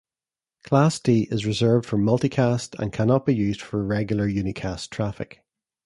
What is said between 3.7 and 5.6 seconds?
regular unicast traffic.